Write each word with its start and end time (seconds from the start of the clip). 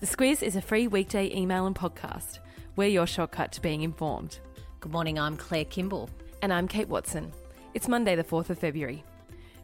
The 0.00 0.06
Squiz 0.06 0.44
is 0.44 0.54
a 0.54 0.62
free 0.62 0.86
weekday 0.86 1.28
email 1.34 1.66
and 1.66 1.74
podcast. 1.74 2.38
We're 2.76 2.86
your 2.86 3.08
shortcut 3.08 3.50
to 3.50 3.60
being 3.60 3.82
informed. 3.82 4.38
Good 4.78 4.92
morning, 4.92 5.18
I'm 5.18 5.36
Claire 5.36 5.64
Kimball. 5.64 6.08
And 6.40 6.52
I'm 6.52 6.68
Kate 6.68 6.88
Watson. 6.88 7.32
It's 7.74 7.88
Monday, 7.88 8.14
the 8.14 8.22
4th 8.22 8.48
of 8.50 8.60
February. 8.60 9.02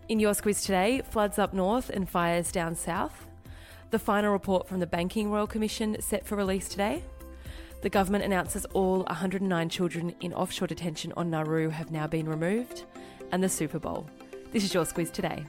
In 0.09 0.19
your 0.19 0.33
Squiz 0.33 0.61
today, 0.61 1.03
floods 1.09 1.39
up 1.39 1.55
north 1.55 1.89
and 1.89 2.09
fires 2.09 2.51
down 2.51 2.75
south. 2.75 3.29
The 3.93 3.99
final 4.01 4.33
report 4.33 4.67
from 4.67 4.81
the 4.81 4.89
Banking 4.89 5.31
Royal 5.31 5.47
Commission 5.47 5.99
set 6.01 6.27
for 6.27 6.35
release 6.35 6.69
today. 6.69 7.05
The 7.83 7.89
government 7.89 8.25
announces 8.25 8.65
all 8.75 9.05
109 9.05 9.69
children 9.69 10.17
in 10.21 10.35
offshore 10.35 10.67
detention 10.67 11.13
on 11.17 11.31
Nauru 11.31 11.69
have 11.69 11.93
now 11.93 12.09
been 12.09 12.29
removed. 12.29 12.87
And 13.31 13.41
the 13.41 13.49
Super 13.49 13.79
Bowl. 13.79 14.11
This 14.51 14.65
is 14.65 14.75
your 14.75 14.85
Squiz 14.85 15.13
today. 15.13 15.45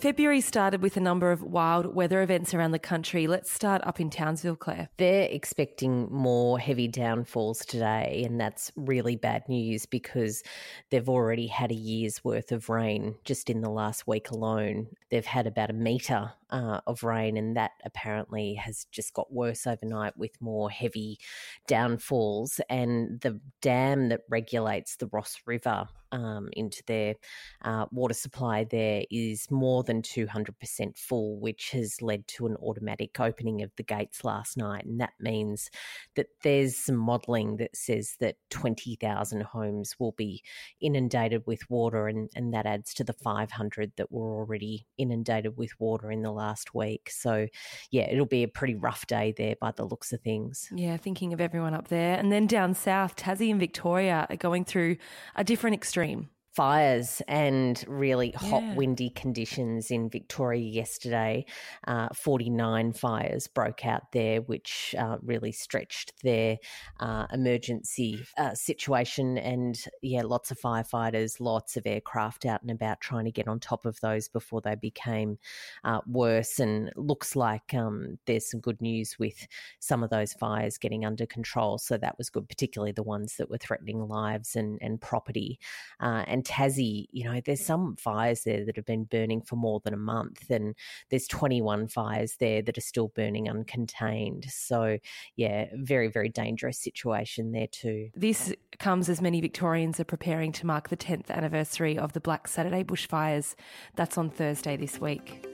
February 0.00 0.40
started 0.40 0.80
with 0.80 0.96
a 0.96 1.00
number 1.00 1.30
of 1.30 1.42
wild 1.42 1.94
weather 1.94 2.22
events 2.22 2.54
around 2.54 2.70
the 2.70 2.78
country. 2.78 3.26
Let's 3.26 3.52
start 3.52 3.82
up 3.84 4.00
in 4.00 4.08
Townsville, 4.08 4.56
Claire. 4.56 4.88
They're 4.96 5.28
expecting 5.30 6.08
more 6.10 6.58
heavy 6.58 6.88
downfalls 6.88 7.66
today, 7.66 8.22
and 8.24 8.40
that's 8.40 8.72
really 8.76 9.16
bad 9.16 9.46
news 9.46 9.84
because 9.84 10.42
they've 10.88 11.06
already 11.06 11.48
had 11.48 11.70
a 11.70 11.74
year's 11.74 12.24
worth 12.24 12.50
of 12.50 12.70
rain 12.70 13.16
just 13.26 13.50
in 13.50 13.60
the 13.60 13.68
last 13.68 14.06
week 14.06 14.30
alone. 14.30 14.86
They've 15.10 15.26
had 15.26 15.46
about 15.46 15.68
a 15.68 15.74
metre 15.74 16.32
uh, 16.50 16.80
of 16.86 17.02
rain, 17.02 17.36
and 17.36 17.56
that 17.56 17.72
apparently 17.84 18.54
has 18.54 18.86
just 18.90 19.14
got 19.14 19.32
worse 19.32 19.66
overnight 19.66 20.16
with 20.16 20.32
more 20.40 20.70
heavy 20.70 21.18
downfalls. 21.66 22.60
And 22.68 23.20
the 23.20 23.40
dam 23.62 24.08
that 24.10 24.22
regulates 24.28 24.96
the 24.96 25.08
Ross 25.12 25.40
River 25.46 25.88
um, 26.12 26.48
into 26.52 26.82
their 26.86 27.14
uh, 27.62 27.86
water 27.92 28.14
supply 28.14 28.64
there 28.64 29.04
is 29.10 29.50
more 29.50 29.82
than 29.82 30.02
200% 30.02 30.98
full, 30.98 31.38
which 31.38 31.70
has 31.70 32.02
led 32.02 32.26
to 32.28 32.46
an 32.46 32.56
automatic 32.56 33.18
opening 33.20 33.62
of 33.62 33.70
the 33.76 33.82
gates 33.82 34.24
last 34.24 34.56
night. 34.56 34.84
And 34.84 35.00
that 35.00 35.12
means 35.20 35.70
that 36.16 36.26
there's 36.42 36.76
some 36.76 36.96
modelling 36.96 37.56
that 37.58 37.76
says 37.76 38.16
that 38.20 38.36
20,000 38.50 39.42
homes 39.42 39.94
will 39.98 40.12
be 40.12 40.42
inundated 40.80 41.42
with 41.46 41.68
water, 41.70 42.08
and, 42.08 42.30
and 42.34 42.52
that 42.54 42.66
adds 42.66 42.94
to 42.94 43.04
the 43.04 43.12
500 43.12 43.92
that 43.96 44.10
were 44.10 44.34
already 44.34 44.86
inundated 44.98 45.56
with 45.56 45.78
water 45.78 46.10
in 46.10 46.22
the 46.22 46.32
last 46.40 46.74
week. 46.74 47.10
So, 47.10 47.46
yeah, 47.90 48.10
it'll 48.10 48.26
be 48.26 48.42
a 48.42 48.48
pretty 48.48 48.74
rough 48.74 49.06
day 49.06 49.34
there 49.36 49.56
by 49.60 49.72
the 49.72 49.84
looks 49.84 50.12
of 50.12 50.20
things. 50.22 50.68
Yeah, 50.74 50.96
thinking 50.96 51.32
of 51.32 51.40
everyone 51.40 51.74
up 51.74 51.88
there. 51.88 52.18
And 52.18 52.32
then 52.32 52.46
down 52.46 52.74
south, 52.74 53.14
Tassie 53.14 53.50
and 53.50 53.60
Victoria 53.60 54.26
are 54.30 54.36
going 54.36 54.64
through 54.64 54.96
a 55.36 55.44
different 55.44 55.74
extreme 55.74 56.30
fires 56.60 57.22
and 57.28 57.84
really 57.86 58.32
hot, 58.32 58.62
yeah. 58.62 58.74
windy 58.74 59.08
conditions 59.10 59.90
in 59.90 60.10
Victoria 60.10 60.60
yesterday. 60.60 61.46
Uh, 61.86 62.08
49 62.14 62.92
fires 62.92 63.46
broke 63.46 63.86
out 63.86 64.12
there, 64.12 64.42
which 64.42 64.94
uh, 64.98 65.16
really 65.22 65.52
stretched 65.52 66.12
their 66.22 66.58
uh, 66.98 67.26
emergency 67.32 68.26
uh, 68.36 68.52
situation. 68.54 69.38
And 69.38 69.82
yeah, 70.02 70.22
lots 70.22 70.50
of 70.50 70.58
firefighters, 70.60 71.40
lots 71.40 71.78
of 71.78 71.86
aircraft 71.86 72.44
out 72.44 72.60
and 72.60 72.70
about 72.70 73.00
trying 73.00 73.26
to 73.26 73.32
get 73.32 73.48
on 73.48 73.60
top 73.60 73.86
of 73.86 73.98
those 74.00 74.28
before 74.28 74.60
they 74.60 74.74
became 74.74 75.38
uh, 75.84 76.00
worse. 76.06 76.58
And 76.58 76.90
looks 76.94 77.36
like 77.36 77.72
um, 77.72 78.18
there's 78.26 78.50
some 78.50 78.60
good 78.60 78.82
news 78.82 79.18
with 79.18 79.46
some 79.78 80.02
of 80.02 80.10
those 80.10 80.34
fires 80.34 80.76
getting 80.76 81.06
under 81.06 81.24
control. 81.24 81.78
So 81.78 81.96
that 81.96 82.18
was 82.18 82.28
good, 82.28 82.50
particularly 82.50 82.92
the 82.92 83.02
ones 83.02 83.36
that 83.36 83.48
were 83.48 83.56
threatening 83.56 84.06
lives 84.06 84.56
and, 84.56 84.78
and 84.82 85.00
property. 85.00 85.58
Uh, 86.00 86.24
and 86.26 86.40
and 86.40 86.46
Tassie, 86.50 87.06
you 87.12 87.24
know, 87.24 87.40
there's 87.44 87.64
some 87.64 87.94
fires 87.94 88.42
there 88.42 88.64
that 88.64 88.74
have 88.74 88.84
been 88.84 89.04
burning 89.04 89.40
for 89.40 89.54
more 89.54 89.80
than 89.84 89.94
a 89.94 89.96
month, 89.96 90.50
and 90.50 90.74
there's 91.08 91.28
21 91.28 91.86
fires 91.86 92.36
there 92.40 92.60
that 92.60 92.76
are 92.76 92.80
still 92.80 93.08
burning 93.14 93.46
uncontained. 93.46 94.50
So, 94.50 94.98
yeah, 95.36 95.66
very, 95.74 96.08
very 96.08 96.28
dangerous 96.28 96.82
situation 96.82 97.52
there 97.52 97.68
too. 97.68 98.10
This 98.16 98.52
comes 98.80 99.08
as 99.08 99.22
many 99.22 99.40
Victorians 99.40 100.00
are 100.00 100.04
preparing 100.04 100.50
to 100.52 100.66
mark 100.66 100.88
the 100.88 100.96
10th 100.96 101.30
anniversary 101.30 101.96
of 101.96 102.14
the 102.14 102.20
Black 102.20 102.48
Saturday 102.48 102.82
bushfires. 102.82 103.54
That's 103.94 104.18
on 104.18 104.28
Thursday 104.28 104.76
this 104.76 105.00
week. 105.00 105.46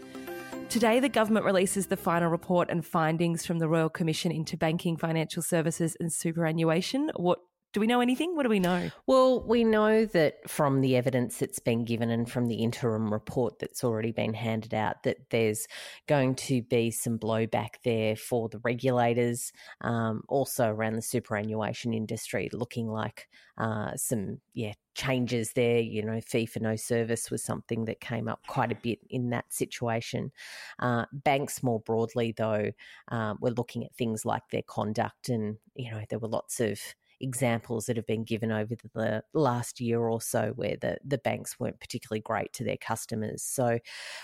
Today, 0.70 0.98
the 0.98 1.10
government 1.10 1.44
releases 1.44 1.86
the 1.88 1.96
final 1.96 2.30
report 2.30 2.70
and 2.70 2.84
findings 2.84 3.44
from 3.44 3.58
the 3.58 3.68
Royal 3.68 3.90
Commission 3.90 4.32
into 4.32 4.56
Banking, 4.56 4.96
Financial 4.96 5.42
Services 5.42 5.94
and 6.00 6.10
Superannuation. 6.10 7.10
What 7.16 7.38
do 7.76 7.80
we 7.80 7.86
know 7.86 8.00
anything? 8.00 8.34
What 8.34 8.44
do 8.44 8.48
we 8.48 8.58
know? 8.58 8.90
Well, 9.06 9.42
we 9.42 9.62
know 9.62 10.06
that 10.06 10.48
from 10.48 10.80
the 10.80 10.96
evidence 10.96 11.36
that's 11.36 11.58
been 11.58 11.84
given 11.84 12.08
and 12.08 12.26
from 12.26 12.46
the 12.46 12.54
interim 12.54 13.12
report 13.12 13.58
that's 13.58 13.84
already 13.84 14.12
been 14.12 14.32
handed 14.32 14.72
out, 14.72 15.02
that 15.02 15.28
there's 15.28 15.68
going 16.06 16.36
to 16.36 16.62
be 16.62 16.90
some 16.90 17.18
blowback 17.18 17.74
there 17.84 18.16
for 18.16 18.48
the 18.48 18.60
regulators, 18.60 19.52
um, 19.82 20.22
also 20.26 20.68
around 20.68 20.94
the 20.94 21.02
superannuation 21.02 21.92
industry, 21.92 22.48
looking 22.50 22.88
like 22.88 23.28
uh, 23.58 23.94
some, 23.94 24.40
yeah, 24.54 24.72
changes 24.94 25.52
there. 25.52 25.80
You 25.80 26.02
know, 26.02 26.22
fee 26.22 26.46
for 26.46 26.60
no 26.60 26.76
service 26.76 27.30
was 27.30 27.44
something 27.44 27.84
that 27.84 28.00
came 28.00 28.26
up 28.26 28.40
quite 28.46 28.72
a 28.72 28.76
bit 28.76 29.00
in 29.10 29.28
that 29.30 29.52
situation. 29.52 30.32
Uh, 30.78 31.04
banks 31.12 31.62
more 31.62 31.80
broadly, 31.80 32.32
though, 32.34 32.70
uh, 33.12 33.34
we're 33.38 33.50
looking 33.50 33.84
at 33.84 33.94
things 33.94 34.24
like 34.24 34.48
their 34.50 34.62
conduct, 34.62 35.28
and 35.28 35.58
you 35.74 35.90
know, 35.90 36.00
there 36.08 36.18
were 36.18 36.28
lots 36.28 36.58
of 36.58 36.80
examples 37.20 37.86
that 37.86 37.96
have 37.96 38.06
been 38.06 38.24
given 38.24 38.52
over 38.52 38.74
the 38.94 39.22
last 39.32 39.80
year 39.80 40.00
or 40.00 40.20
so 40.20 40.52
where 40.56 40.76
the, 40.80 40.98
the 41.04 41.18
banks 41.18 41.58
weren't 41.58 41.80
particularly 41.80 42.20
great 42.20 42.52
to 42.54 42.64
their 42.64 42.76
customers. 42.76 43.42
So 43.42 43.78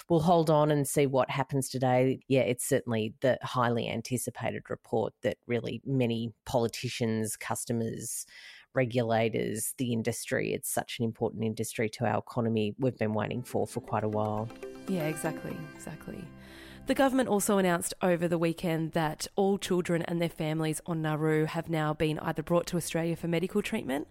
we'll 0.09 0.21
hold 0.21 0.51
on 0.51 0.71
and 0.71 0.87
see 0.87 1.07
what 1.07 1.31
happens 1.31 1.69
today. 1.69 2.21
Yeah, 2.29 2.43
it's 2.43 2.69
certainly 2.69 3.15
the 3.21 3.39
highly 3.43 3.89
anticipated 3.89 4.69
report 4.69 5.15
that 5.23 5.39
really 5.47 5.81
many 5.87 6.33
politicians, 6.45 7.37
customers, 7.37 8.27
regulators, 8.75 9.75
the 9.79 9.93
industry, 9.93 10.53
it's 10.53 10.71
such 10.71 10.99
an 10.99 11.05
important 11.05 11.45
industry 11.45 11.89
to 11.91 12.07
our 12.07 12.19
economy, 12.19 12.75
we've 12.79 12.99
been 12.99 13.13
waiting 13.13 13.43
for 13.43 13.67
for 13.67 13.81
quite 13.81 14.05
a 14.05 14.09
while. 14.09 14.49
Yeah, 14.89 15.07
exactly, 15.09 15.57
exactly. 15.75 16.25
The 16.87 16.95
government 16.95 17.29
also 17.29 17.59
announced 17.59 17.95
over 18.03 18.27
the 18.27 18.37
weekend 18.37 18.91
that 18.93 19.29
all 19.37 19.57
children 19.57 20.03
and 20.03 20.21
their 20.21 20.29
families 20.29 20.81
on 20.85 21.01
Nauru 21.01 21.45
have 21.45 21.71
now 21.71 21.95
been 21.95 22.19
either 22.19 22.43
brought 22.43 22.67
to 22.67 22.77
Australia 22.77 23.15
for 23.15 23.29
medical 23.29 23.63
treatment 23.63 24.09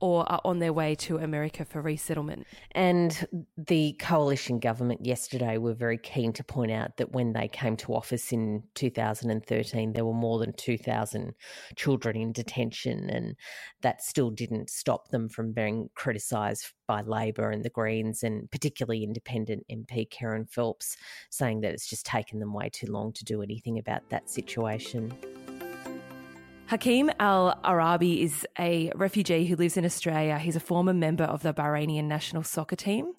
or 0.00 0.30
are 0.30 0.40
on 0.44 0.58
their 0.58 0.72
way 0.72 0.94
to 0.94 1.18
America 1.18 1.64
for 1.64 1.82
resettlement. 1.82 2.46
And 2.72 3.46
the 3.56 3.94
coalition 3.98 4.58
government 4.58 5.04
yesterday 5.04 5.58
were 5.58 5.74
very 5.74 5.98
keen 5.98 6.32
to 6.34 6.44
point 6.44 6.72
out 6.72 6.96
that 6.96 7.12
when 7.12 7.32
they 7.32 7.48
came 7.48 7.76
to 7.78 7.94
office 7.94 8.32
in 8.32 8.62
2013, 8.74 9.92
there 9.92 10.04
were 10.04 10.14
more 10.14 10.38
than 10.38 10.52
2,000 10.54 11.34
children 11.76 12.16
in 12.16 12.32
detention, 12.32 13.10
and 13.10 13.36
that 13.82 14.02
still 14.02 14.30
didn't 14.30 14.70
stop 14.70 15.08
them 15.08 15.28
from 15.28 15.52
being 15.52 15.90
criticised 15.94 16.72
by 16.86 17.02
Labor 17.02 17.50
and 17.50 17.64
the 17.64 17.70
Greens, 17.70 18.22
and 18.22 18.50
particularly 18.50 19.04
independent 19.04 19.64
MP 19.70 20.08
Kerryn 20.08 20.50
Phelps, 20.50 20.96
saying 21.30 21.60
that 21.60 21.72
it's 21.72 21.88
just 21.88 22.06
taken 22.06 22.40
them 22.40 22.52
way 22.52 22.68
too 22.68 22.86
long 22.86 23.12
to 23.12 23.24
do 23.24 23.42
anything 23.42 23.78
about 23.78 24.08
that 24.10 24.28
situation. 24.30 25.12
Hakeem 26.70 27.10
Al 27.18 27.58
Araibi 27.64 28.22
is 28.22 28.46
a 28.56 28.92
refugee 28.94 29.44
who 29.46 29.56
lives 29.56 29.76
in 29.76 29.84
Australia. 29.84 30.38
He's 30.38 30.54
a 30.54 30.60
former 30.60 30.94
member 30.94 31.24
of 31.24 31.42
the 31.42 31.52
Bahrainian 31.52 32.04
national 32.04 32.44
soccer 32.44 32.76
team. 32.76 33.14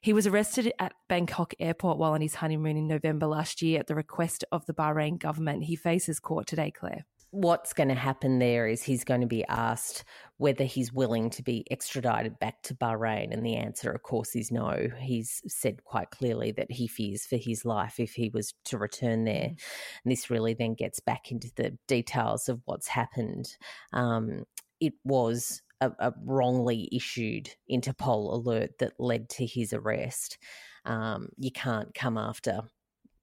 He 0.00 0.14
was 0.14 0.26
arrested 0.26 0.72
at 0.78 0.94
Bangkok 1.06 1.52
airport 1.60 1.98
while 1.98 2.12
on 2.12 2.22
his 2.22 2.36
honeymoon 2.36 2.78
in 2.78 2.88
November 2.88 3.26
last 3.26 3.60
year 3.60 3.80
at 3.80 3.86
the 3.86 3.94
request 3.94 4.44
of 4.50 4.64
the 4.64 4.72
Bahrain 4.72 5.18
government. 5.18 5.64
He 5.64 5.76
faces 5.76 6.18
court 6.18 6.46
today, 6.46 6.70
Claire 6.70 7.04
what's 7.30 7.72
going 7.72 7.88
to 7.88 7.94
happen 7.94 8.38
there 8.38 8.66
is 8.66 8.82
he's 8.82 9.04
going 9.04 9.20
to 9.20 9.26
be 9.26 9.44
asked 9.46 10.04
whether 10.38 10.64
he's 10.64 10.92
willing 10.92 11.30
to 11.30 11.42
be 11.42 11.64
extradited 11.70 12.38
back 12.38 12.62
to 12.62 12.74
Bahrain. 12.74 13.32
And 13.32 13.44
the 13.44 13.56
answer, 13.56 13.90
of 13.90 14.02
course, 14.02 14.36
is 14.36 14.50
no. 14.50 14.88
He's 14.98 15.42
said 15.46 15.84
quite 15.84 16.10
clearly 16.10 16.52
that 16.52 16.70
he 16.70 16.86
fears 16.86 17.24
for 17.24 17.36
his 17.36 17.64
life 17.64 17.98
if 17.98 18.12
he 18.12 18.28
was 18.28 18.54
to 18.66 18.78
return 18.78 19.24
there. 19.24 19.48
Mm. 19.48 19.58
And 20.04 20.12
this 20.12 20.30
really 20.30 20.54
then 20.54 20.74
gets 20.74 21.00
back 21.00 21.30
into 21.30 21.50
the 21.56 21.76
details 21.88 22.48
of 22.48 22.60
what's 22.66 22.88
happened. 22.88 23.56
Um, 23.92 24.44
it 24.80 24.94
was 25.04 25.62
a, 25.80 25.90
a, 25.98 26.12
wrongly 26.24 26.88
issued 26.92 27.50
Interpol 27.70 28.32
alert 28.32 28.78
that 28.78 28.92
led 28.98 29.28
to 29.30 29.46
his 29.46 29.72
arrest. 29.72 30.38
Um, 30.84 31.30
you 31.38 31.50
can't 31.50 31.94
come 31.94 32.16
after 32.18 32.62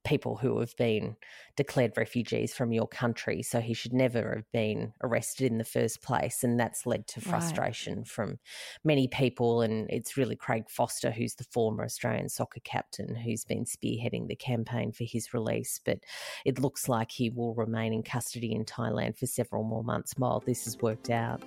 people 0.04 0.36
who 0.36 0.60
have 0.60 0.76
been 0.78 1.16
declared 1.56 1.94
refugees 1.98 2.54
from 2.54 2.72
your 2.72 2.88
country. 2.88 3.42
So 3.44 3.60
he 3.60 3.74
should 3.74 3.94
never 3.94 4.36
have 4.36 4.52
been 4.52 4.94
arrested 5.02 5.52
in 5.52 5.58
the 5.58 5.64
first 5.64 6.02
place. 6.02 6.44
And 6.44 6.60
that's 6.60 6.86
led 6.86 7.08
to 7.08 7.22
frustration 7.22 8.00
right. 8.00 8.08
from 8.08 8.40
many 8.84 9.08
people. 9.08 9.62
And 9.62 9.90
it's 9.90 10.18
really 10.18 10.36
Craig 10.36 10.70
Foster, 10.70 11.12
who's 11.12 11.36
the 11.36 11.46
former 11.46 11.84
Australian 11.84 12.30
soccer 12.30 12.62
captain, 12.64 13.16
who's 13.16 13.46
been 13.46 13.66
spearheading 13.66 14.28
the 14.28 14.36
campaign 14.36 14.92
for 14.92 15.04
his 15.04 15.34
release. 15.34 15.80
But 15.84 16.00
it 16.46 16.60
looks 16.60 16.90
like 16.90 17.12
he 17.12 17.30
will 17.30 17.56
remain 17.56 17.94
in 17.94 18.04
custody 18.04 18.54
in 18.54 18.66
Thailand 18.66 19.18
for 19.18 19.26
several 19.26 19.64
more 19.64 19.84
months 19.84 20.14
while 20.18 20.42
this 20.46 20.68
is 20.68 20.78
worked 20.80 21.10
out. 21.10 21.44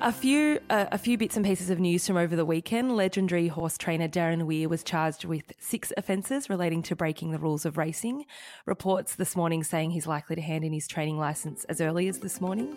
A 0.00 0.12
few, 0.12 0.60
uh, 0.70 0.86
a 0.92 0.98
few 0.98 1.16
bits 1.16 1.36
and 1.36 1.44
pieces 1.44 1.70
of 1.70 1.78
news 1.78 2.06
from 2.06 2.16
over 2.16 2.36
the 2.36 2.44
weekend. 2.44 2.94
Legendary 2.94 3.48
horse 3.48 3.78
trainer 3.78 4.08
Darren 4.08 4.44
Weir 4.44 4.68
was 4.68 4.82
charged 4.82 5.24
with 5.24 5.52
six 5.58 5.92
offences 5.96 6.50
relating 6.50 6.82
to 6.84 6.96
breaking 6.96 7.30
the 7.30 7.38
rules 7.38 7.64
of 7.64 7.78
racing. 7.78 8.24
Reports 8.66 9.16
this 9.16 9.34
morning 9.34 9.64
saying 9.64 9.90
he's 9.90 10.06
likely 10.06 10.36
to 10.36 10.42
hand 10.42 10.64
in 10.64 10.72
his 10.72 10.86
training 10.86 11.18
licence 11.18 11.64
as 11.64 11.80
early 11.80 12.08
as 12.08 12.18
this 12.18 12.40
morning. 12.40 12.76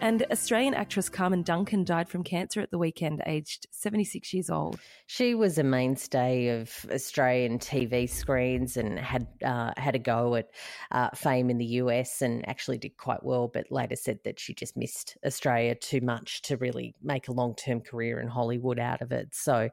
And 0.00 0.24
Australian 0.30 0.74
actress 0.74 1.08
Carmen 1.08 1.42
Duncan 1.42 1.84
died 1.84 2.08
from 2.08 2.24
cancer 2.24 2.60
at 2.60 2.70
the 2.70 2.78
weekend, 2.78 3.22
aged 3.26 3.66
76 3.70 4.32
years 4.32 4.50
old. 4.50 4.80
She 5.06 5.34
was 5.34 5.58
a 5.58 5.64
mainstay 5.64 6.60
of 6.60 6.86
Australian 6.92 7.58
TV 7.58 8.08
screens 8.08 8.76
and 8.76 8.98
had 8.98 9.26
uh, 9.44 9.72
had 9.76 9.94
a 9.94 10.00
go 10.00 10.34
at 10.36 10.50
uh, 10.90 11.10
fame 11.10 11.50
in 11.50 11.58
the 11.58 11.66
US 11.66 12.22
and 12.22 12.48
actually 12.48 12.78
did 12.78 12.96
quite 12.96 13.22
well, 13.22 13.48
but 13.48 13.70
later 13.70 13.96
said 13.96 14.20
that 14.24 14.40
she 14.40 14.54
just 14.54 14.76
missed 14.76 15.16
Australia 15.24 15.74
too 15.74 16.00
much 16.00 16.31
to 16.42 16.56
really 16.56 16.94
make 17.02 17.28
a 17.28 17.32
long 17.32 17.54
term 17.54 17.80
career 17.80 18.20
in 18.20 18.28
Hollywood 18.28 18.78
out 18.78 19.02
of 19.02 19.12
it. 19.12 19.34
So, 19.34 19.68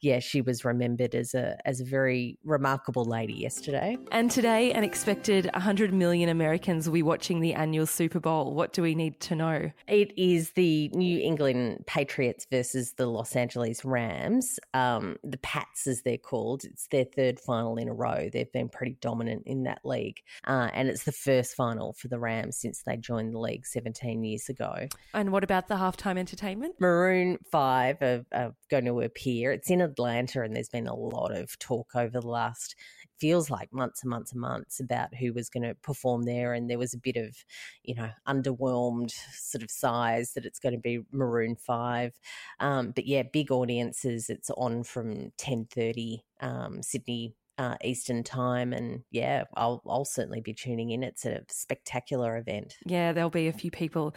yeah, 0.00 0.18
she 0.18 0.40
was 0.40 0.64
remembered 0.64 1.14
as 1.14 1.34
a 1.34 1.56
as 1.64 1.80
a 1.80 1.84
very 1.84 2.38
remarkable 2.44 3.04
lady 3.04 3.34
yesterday. 3.34 3.96
And 4.10 4.30
today, 4.30 4.72
an 4.72 4.84
expected 4.84 5.48
100 5.52 5.92
million 5.92 6.28
Americans 6.28 6.86
will 6.86 6.94
be 6.94 7.02
watching 7.02 7.40
the 7.40 7.54
annual 7.54 7.86
Super 7.86 8.20
Bowl. 8.20 8.54
What 8.54 8.72
do 8.72 8.82
we 8.82 8.94
need 8.94 9.20
to 9.20 9.36
know? 9.36 9.70
It 9.86 10.12
is 10.16 10.50
the 10.52 10.88
New 10.94 11.20
England 11.20 11.84
Patriots 11.86 12.46
versus 12.50 12.94
the 12.94 13.06
Los 13.06 13.36
Angeles 13.36 13.84
Rams. 13.84 14.58
Um, 14.74 15.16
the 15.22 15.38
Pats, 15.38 15.86
as 15.86 16.02
they're 16.02 16.18
called, 16.18 16.64
it's 16.64 16.86
their 16.88 17.04
third 17.04 17.38
final 17.40 17.76
in 17.76 17.88
a 17.88 17.92
row. 17.92 18.28
They've 18.32 18.52
been 18.52 18.68
pretty 18.68 18.96
dominant 19.00 19.44
in 19.46 19.64
that 19.64 19.80
league, 19.84 20.20
uh, 20.46 20.70
and 20.72 20.88
it's 20.88 21.04
the 21.04 21.12
first 21.12 21.54
final 21.54 21.92
for 21.92 22.08
the 22.08 22.18
Rams 22.18 22.56
since 22.56 22.82
they 22.82 22.96
joined 22.96 23.34
the 23.34 23.38
league 23.38 23.66
17 23.66 24.24
years 24.24 24.48
ago. 24.48 24.88
And 25.14 25.32
what 25.32 25.44
about 25.44 25.68
the 25.68 25.76
halftime 26.00 26.18
entertainment? 26.18 26.74
Maroon 26.78 27.38
5 27.50 28.02
are, 28.02 28.24
are 28.32 28.54
going 28.70 28.84
to 28.86 29.00
appear. 29.00 29.52
It's 29.52 29.70
in 29.70 29.80
Atlanta, 29.80 30.42
and 30.42 30.54
there's 30.54 30.68
been 30.68 30.86
a 30.86 30.94
lot 30.94 31.32
of 31.36 31.58
talk 31.58 31.90
over 31.94 32.20
the 32.20 32.26
last 32.26 32.76
feels 33.18 33.50
like 33.50 33.70
months 33.70 34.02
and 34.02 34.08
months 34.08 34.32
and 34.32 34.40
months 34.40 34.80
about 34.80 35.14
who 35.14 35.32
was 35.34 35.50
going 35.50 35.62
to 35.62 35.74
perform 35.82 36.22
there 36.22 36.54
and 36.54 36.70
there 36.70 36.78
was 36.78 36.94
a 36.94 36.98
bit 36.98 37.16
of 37.16 37.36
you 37.82 37.94
know 37.94 38.08
underwhelmed 38.26 39.12
sort 39.34 39.62
of 39.62 39.70
size 39.70 40.32
that 40.32 40.46
it's 40.46 40.58
going 40.58 40.72
to 40.72 40.80
be 40.80 41.00
maroon 41.12 41.54
5 41.54 42.18
um, 42.60 42.92
but 42.92 43.06
yeah 43.06 43.22
big 43.22 43.52
audiences 43.52 44.30
it's 44.30 44.48
on 44.56 44.82
from 44.82 45.32
10.30 45.36 46.20
um, 46.40 46.82
sydney 46.82 47.34
uh, 47.58 47.76
Eastern 47.84 48.22
time, 48.24 48.72
and 48.72 49.02
yeah, 49.10 49.44
I'll 49.54 49.82
I'll 49.86 50.06
certainly 50.06 50.40
be 50.40 50.54
tuning 50.54 50.92
in. 50.92 51.02
It's 51.02 51.26
a 51.26 51.42
spectacular 51.50 52.38
event. 52.38 52.78
Yeah, 52.86 53.12
there'll 53.12 53.28
be 53.28 53.48
a 53.48 53.52
few 53.52 53.70
people 53.70 54.14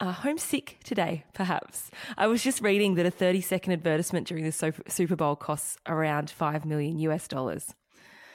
uh, 0.00 0.12
homesick 0.12 0.78
today, 0.84 1.24
perhaps. 1.32 1.90
I 2.16 2.26
was 2.26 2.42
just 2.42 2.60
reading 2.60 2.94
that 2.96 3.06
a 3.06 3.10
30 3.10 3.40
second 3.40 3.72
advertisement 3.72 4.26
during 4.26 4.44
the 4.44 4.74
Super 4.88 5.16
Bowl 5.16 5.36
costs 5.36 5.78
around 5.86 6.30
5 6.30 6.64
million 6.64 6.98
US 6.98 7.28
dollars. 7.28 7.74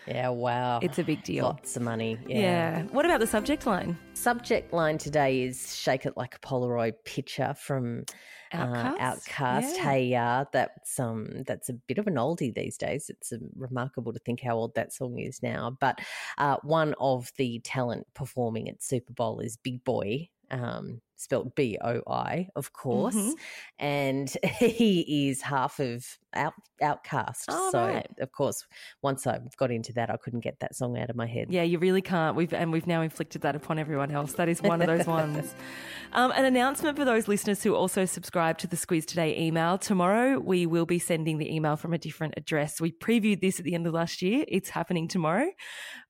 Yeah, 0.07 0.29
wow. 0.29 0.79
It's 0.81 0.97
a 0.97 1.03
big 1.03 1.23
deal. 1.23 1.45
Lots 1.45 1.77
of 1.77 1.83
money. 1.83 2.17
Yeah. 2.25 2.39
yeah. 2.39 2.83
What 2.85 3.05
about 3.05 3.19
the 3.19 3.27
subject 3.27 3.65
line? 3.65 3.97
Subject 4.13 4.73
line 4.73 4.97
today 4.97 5.43
is 5.43 5.75
Shake 5.75 6.05
It 6.05 6.17
Like 6.17 6.35
a 6.35 6.39
Polaroid 6.39 6.93
picture 7.05 7.53
from 7.57 8.05
OutKast. 8.51 8.99
Uh, 8.99 9.15
OutKast. 9.15 9.75
Yeah. 9.75 9.83
Hey 9.83 10.05
Ya. 10.07 10.45
That's 10.51 10.99
um 10.99 11.43
that's 11.45 11.69
a 11.69 11.73
bit 11.73 11.99
of 11.99 12.07
an 12.07 12.15
oldie 12.15 12.53
these 12.53 12.77
days. 12.77 13.09
It's 13.09 13.31
um, 13.31 13.49
remarkable 13.55 14.11
to 14.11 14.19
think 14.19 14.41
how 14.41 14.55
old 14.55 14.73
that 14.75 14.91
song 14.91 15.19
is 15.19 15.41
now. 15.43 15.77
But 15.79 15.99
uh, 16.37 16.57
one 16.63 16.95
of 16.99 17.31
the 17.37 17.59
talent 17.59 18.07
performing 18.15 18.69
at 18.69 18.83
Super 18.83 19.13
Bowl 19.13 19.39
is 19.39 19.55
Big 19.57 19.83
Boi. 19.83 20.29
Um, 20.51 21.01
spelled 21.21 21.53
B 21.55 21.77
O 21.81 22.01
I, 22.07 22.47
of 22.55 22.73
course, 22.73 23.15
mm-hmm. 23.15 23.31
and 23.79 24.35
he 24.59 25.29
is 25.29 25.41
half 25.41 25.79
of 25.79 26.05
Out 26.33 26.53
OutKast. 26.81 27.45
Oh, 27.47 27.69
so, 27.71 27.85
right. 27.85 28.07
of 28.19 28.31
course, 28.31 28.65
once 29.01 29.27
I 29.27 29.39
got 29.57 29.71
into 29.71 29.93
that, 29.93 30.09
I 30.09 30.17
couldn't 30.17 30.39
get 30.41 30.59
that 30.59 30.75
song 30.75 30.97
out 30.97 31.09
of 31.09 31.15
my 31.15 31.27
head. 31.27 31.47
Yeah, 31.49 31.63
you 31.63 31.79
really 31.79 32.01
can't. 32.01 32.35
We've 32.35 32.53
and 32.53 32.71
we've 32.71 32.87
now 32.87 33.01
inflicted 33.01 33.43
that 33.43 33.55
upon 33.55 33.79
everyone 33.79 34.11
else. 34.11 34.33
That 34.33 34.49
is 34.49 34.61
one 34.61 34.81
of 34.81 34.87
those 34.87 35.07
ones. 35.07 35.55
Um, 36.13 36.31
an 36.31 36.43
announcement 36.43 36.97
for 36.97 37.05
those 37.05 37.29
listeners 37.29 37.63
who 37.63 37.73
also 37.73 38.03
subscribe 38.03 38.57
to 38.57 38.67
the 38.67 38.75
Squiz 38.75 39.05
Today 39.05 39.37
email. 39.39 39.77
Tomorrow, 39.77 40.39
we 40.39 40.65
will 40.65 40.85
be 40.85 40.99
sending 40.99 41.37
the 41.37 41.53
email 41.55 41.77
from 41.77 41.93
a 41.93 41.97
different 41.97 42.33
address. 42.35 42.81
We 42.81 42.91
previewed 42.91 43.39
this 43.39 43.59
at 43.59 43.65
the 43.65 43.73
end 43.75 43.87
of 43.87 43.93
last 43.93 44.21
year. 44.21 44.43
It's 44.49 44.71
happening 44.71 45.07
tomorrow, 45.07 45.49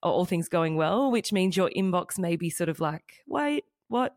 all 0.01 0.25
things 0.25 0.49
going 0.49 0.75
well, 0.75 1.11
which 1.11 1.31
means 1.31 1.55
your 1.55 1.69
inbox 1.69 2.17
may 2.17 2.35
be 2.35 2.49
sort 2.49 2.67
of 2.67 2.79
like, 2.79 3.13
wait, 3.27 3.65
what? 3.89 4.15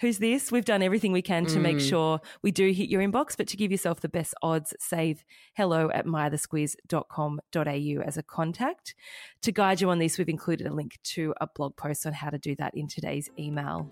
Who's 0.00 0.18
this? 0.18 0.50
We've 0.50 0.64
done 0.64 0.82
everything 0.82 1.12
we 1.12 1.20
can 1.20 1.44
to 1.46 1.58
mm. 1.58 1.62
make 1.62 1.78
sure 1.78 2.20
we 2.40 2.50
do 2.50 2.70
hit 2.72 2.88
your 2.88 3.02
inbox, 3.02 3.36
but 3.36 3.46
to 3.48 3.56
give 3.58 3.70
yourself 3.70 4.00
the 4.00 4.08
best 4.08 4.34
odds, 4.42 4.72
save 4.78 5.24
hello 5.54 5.90
at 5.92 6.06
mythesquiz.com.au 6.06 8.02
as 8.02 8.16
a 8.16 8.22
contact. 8.22 8.94
To 9.42 9.52
guide 9.52 9.82
you 9.82 9.90
on 9.90 9.98
this, 9.98 10.16
we've 10.16 10.30
included 10.30 10.66
a 10.66 10.72
link 10.72 10.98
to 11.02 11.34
a 11.40 11.46
blog 11.46 11.76
post 11.76 12.06
on 12.06 12.14
how 12.14 12.30
to 12.30 12.38
do 12.38 12.56
that 12.56 12.74
in 12.74 12.88
today's 12.88 13.28
email. 13.38 13.90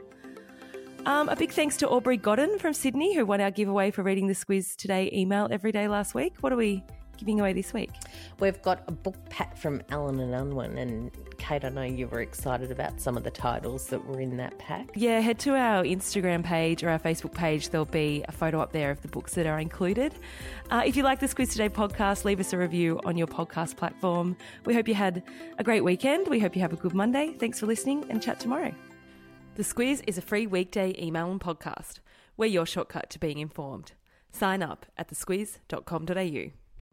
Um, 1.04 1.28
a 1.28 1.36
big 1.36 1.52
thanks 1.52 1.76
to 1.78 1.88
Aubrey 1.88 2.16
Godden 2.16 2.58
from 2.58 2.72
Sydney, 2.72 3.14
who 3.14 3.26
won 3.26 3.42
our 3.42 3.50
giveaway 3.50 3.90
for 3.90 4.02
reading 4.02 4.28
the 4.28 4.34
Squiz 4.34 4.76
Today 4.76 5.10
email 5.12 5.48
every 5.50 5.72
day 5.72 5.88
last 5.88 6.14
week. 6.14 6.36
What 6.40 6.54
are 6.54 6.56
we 6.56 6.82
giving 7.18 7.38
away 7.38 7.52
this 7.52 7.74
week? 7.74 7.90
We've 8.40 8.60
got 8.62 8.82
a 8.88 8.92
book 8.92 9.16
pack 9.28 9.58
from 9.58 9.82
Allen 9.90 10.20
and 10.20 10.34
Unwin, 10.34 10.78
and 10.78 11.10
Kate, 11.38 11.64
I 11.64 11.70
know 11.70 11.82
you 11.82 12.06
were 12.08 12.20
excited 12.20 12.70
about 12.70 13.00
some 13.00 13.16
of 13.16 13.24
the 13.24 13.30
titles 13.30 13.86
that 13.86 14.04
were 14.04 14.20
in 14.20 14.36
that 14.36 14.58
pack. 14.58 14.90
Yeah, 14.94 15.20
head 15.20 15.38
to 15.40 15.54
our 15.54 15.82
Instagram 15.84 16.44
page 16.44 16.84
or 16.84 16.90
our 16.90 16.98
Facebook 16.98 17.32
page. 17.32 17.70
There'll 17.70 17.86
be 17.86 18.24
a 18.28 18.32
photo 18.32 18.60
up 18.60 18.72
there 18.72 18.90
of 18.90 19.00
the 19.00 19.08
books 19.08 19.34
that 19.34 19.46
are 19.46 19.58
included. 19.58 20.14
Uh, 20.70 20.82
if 20.84 20.96
you 20.96 21.02
like 21.02 21.20
the 21.20 21.26
Squiz 21.26 21.52
Today 21.52 21.68
podcast, 21.68 22.24
leave 22.24 22.40
us 22.40 22.52
a 22.52 22.58
review 22.58 23.00
on 23.04 23.16
your 23.16 23.26
podcast 23.26 23.76
platform. 23.76 24.36
We 24.66 24.74
hope 24.74 24.88
you 24.88 24.94
had 24.94 25.22
a 25.58 25.64
great 25.64 25.82
weekend. 25.82 26.28
We 26.28 26.40
hope 26.40 26.54
you 26.54 26.62
have 26.62 26.72
a 26.72 26.76
good 26.76 26.94
Monday. 26.94 27.34
Thanks 27.38 27.60
for 27.60 27.66
listening 27.66 28.04
and 28.10 28.22
chat 28.22 28.40
tomorrow. 28.40 28.74
The 29.54 29.62
Squiz 29.62 30.02
is 30.06 30.18
a 30.18 30.22
free 30.22 30.46
weekday 30.46 30.94
email 31.00 31.30
and 31.30 31.40
podcast. 31.40 32.00
We're 32.36 32.46
your 32.46 32.66
shortcut 32.66 33.10
to 33.10 33.18
being 33.18 33.38
informed. 33.38 33.92
Sign 34.30 34.62
up 34.62 34.86
at 34.96 35.08
thesquiz.com.au. 35.08 36.67